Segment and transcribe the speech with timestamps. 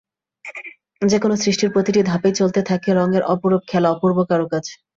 [1.01, 4.65] যেকোনো সৃষ্টির প্রতিটি ধাপেই চলতে থাকে রঙের অপরূপ খেলা, অপূর্ব কারুকাজ।